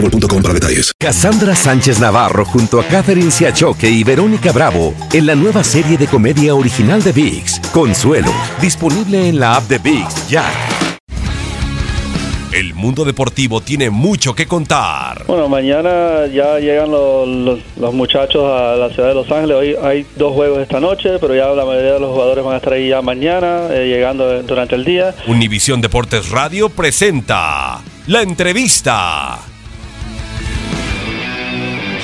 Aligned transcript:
boostmobile.com. 0.00 0.36
Cassandra 0.98 1.54
Sánchez 1.54 1.98
Navarro 2.00 2.44
junto 2.44 2.80
a 2.80 2.84
Catherine 2.84 3.30
Siachoque 3.30 3.88
y 3.88 4.04
Verónica 4.04 4.52
Bravo 4.52 4.94
en 5.12 5.26
la 5.26 5.34
nueva 5.34 5.64
serie 5.64 5.96
de 5.96 6.06
comedia 6.06 6.54
original 6.54 7.02
de 7.02 7.12
VIX, 7.12 7.60
Consuelo, 7.72 8.32
disponible 8.60 9.28
en 9.28 9.40
la 9.40 9.56
app 9.56 9.64
de 9.68 9.78
VIX 9.78 10.28
ya. 10.28 10.44
El 12.52 12.74
mundo 12.74 13.04
deportivo 13.04 13.60
tiene 13.60 13.90
mucho 13.90 14.34
que 14.34 14.46
contar. 14.46 15.24
Bueno, 15.26 15.46
mañana 15.48 16.26
ya 16.32 16.58
llegan 16.58 16.90
los, 16.90 17.28
los- 17.76 17.94
muchachos 17.94 18.42
a 18.44 18.76
la 18.76 18.88
ciudad 18.90 19.08
de 19.10 19.14
Los 19.14 19.30
Ángeles. 19.30 19.56
Hoy 19.56 19.76
hay 19.82 20.06
dos 20.16 20.32
juegos 20.32 20.60
esta 20.60 20.80
noche, 20.80 21.18
pero 21.20 21.34
ya 21.34 21.48
la 21.48 21.64
mayoría 21.66 21.94
de 21.94 22.00
los 22.00 22.10
jugadores 22.12 22.44
van 22.44 22.54
a 22.54 22.56
estar 22.56 22.72
ahí 22.72 22.88
ya 22.88 23.02
mañana, 23.02 23.68
eh, 23.70 23.86
llegando 23.88 24.42
durante 24.42 24.74
el 24.74 24.84
día. 24.84 25.14
Univisión 25.26 25.80
Deportes 25.82 26.30
Radio 26.30 26.68
presenta 26.70 27.82
la 28.06 28.22
entrevista. 28.22 29.38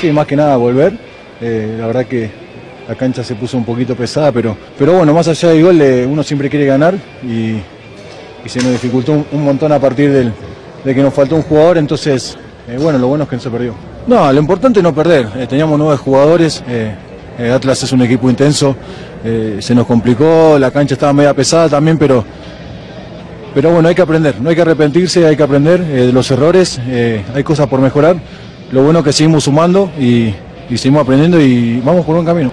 Sí, 0.02 0.10
más 0.10 0.26
que 0.26 0.34
nada 0.34 0.56
volver. 0.56 0.94
Eh, 1.40 1.76
la 1.78 1.86
verdad 1.86 2.06
que 2.06 2.28
la 2.88 2.96
cancha 2.96 3.22
se 3.22 3.36
puso 3.36 3.56
un 3.56 3.64
poquito 3.64 3.94
pesada, 3.94 4.32
pero, 4.32 4.56
pero 4.76 4.94
bueno, 4.94 5.14
más 5.14 5.28
allá 5.28 5.50
del 5.50 5.62
gol, 5.62 5.80
eh, 5.80 6.04
uno 6.04 6.24
siempre 6.24 6.50
quiere 6.50 6.66
ganar 6.66 6.96
y, 7.22 7.58
se 8.48 8.60
nos 8.60 8.72
dificultó 8.72 9.24
un, 9.30 9.44
montón 9.44 9.70
a 9.70 9.78
partir 9.78 10.10
del- 10.10 10.32
de 10.84 10.92
que 10.92 11.00
nos 11.00 11.14
faltó 11.14 11.36
un 11.36 11.42
jugador, 11.42 11.78
entonces, 11.78 12.36
eh, 12.68 12.78
bueno, 12.80 12.98
lo 12.98 13.06
bueno 13.06 13.22
es 13.22 13.30
que 13.30 13.36
no 13.36 13.42
se 13.42 13.50
perdió. 13.50 13.74
No, 14.08 14.32
lo 14.32 14.40
importante 14.40 14.80
es 14.80 14.82
no 14.82 14.92
perder. 14.92 15.46
Teníamos 15.46 15.78
nueve 15.78 15.96
jugadores, 15.98 16.64
Atlas 17.38 17.84
es 17.84 17.92
un 17.92 18.02
equipo 18.02 18.28
intenso, 18.28 18.74
se 19.22 19.72
nos 19.72 19.86
complicó, 19.86 20.58
la 20.58 20.72
cancha 20.72 20.94
estaba 20.94 21.12
media 21.12 21.32
pesada 21.32 21.68
también, 21.68 21.96
pero, 21.96 22.24
pero 23.54 23.70
bueno, 23.70 23.88
hay 23.88 23.94
que 23.94 24.02
aprender, 24.02 24.40
no 24.40 24.50
hay 24.50 24.56
que 24.56 24.62
arrepentirse, 24.62 25.24
hay 25.24 25.36
que 25.36 25.44
aprender 25.44 25.78
de 25.84 26.12
los 26.12 26.28
errores, 26.32 26.80
hay 27.32 27.44
cosas 27.44 27.68
por 27.68 27.78
mejorar. 27.78 28.16
Lo 28.72 28.82
bueno 28.82 29.00
es 29.00 29.04
que 29.04 29.12
seguimos 29.12 29.44
sumando 29.44 29.90
y, 30.00 30.34
seguimos 30.74 31.02
aprendiendo 31.02 31.38
y 31.38 31.78
vamos 31.84 32.06
por 32.06 32.14
buen 32.14 32.26
camino. 32.26 32.50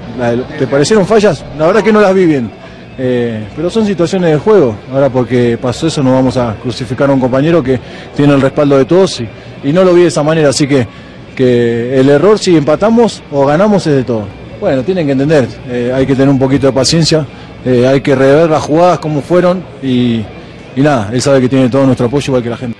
¿Te 0.58 0.68
parecieron 0.68 1.06
fallas? 1.06 1.46
La 1.58 1.66
verdad 1.66 1.82
que 1.82 1.94
no 1.94 2.02
las 2.02 2.14
vi 2.14 2.26
bien. 2.26 2.52
Eh, 2.98 3.46
pero 3.56 3.70
son 3.70 3.86
situaciones 3.86 4.32
de 4.32 4.38
juego. 4.38 4.76
Ahora 4.94 5.10
porque 5.10 5.58
pasó 5.60 5.88
eso 5.88 6.04
no 6.04 6.12
vamos 6.12 6.36
a 6.36 6.56
crucificar 6.62 7.10
a 7.10 7.14
un 7.14 7.22
compañero 7.22 7.64
que 7.64 7.80
tiene 8.18 8.34
el 8.34 8.42
respaldo 8.42 8.78
de 8.78 8.84
todos 8.84 9.22
y, 9.64 9.72
no 9.72 9.86
lo 9.86 9.94
vi 9.94 10.02
de 10.02 10.08
esa 10.08 10.22
manera. 10.22 10.50
Así 10.50 10.68
que, 10.68 10.86
que 11.34 11.98
el 11.98 12.10
error 12.10 12.38
si 12.38 12.58
empatamos 12.58 13.24
o 13.32 13.46
ganamos 13.46 13.88
es 13.88 13.96
de 13.96 14.04
todo. 14.04 14.26
Bueno, 14.60 14.84
tienen 14.84 15.06
que 15.06 15.14
entender, 15.14 15.48
eh, 15.70 15.94
hay 15.96 16.06
que 16.06 16.16
tener 16.16 16.28
un 16.28 16.38
poquito 16.38 16.68
de 16.68 16.74
paciencia, 16.74 17.26
eh, 17.64 17.88
hay 17.88 18.02
que 18.02 18.14
rever 18.14 18.50
las 18.50 18.62
jugadas 18.62 19.00
como 19.00 19.22
fueron 19.22 19.64
y 19.82 20.26
nada, 20.76 21.10
él 21.14 21.22
sabe 21.22 21.40
que 21.40 21.48
tiene 21.48 21.70
todo 21.70 21.86
nuestro 21.86 22.08
apoyo 22.08 22.26
igual 22.32 22.44
que 22.44 22.50
la 22.50 22.58
gente. 22.58 22.80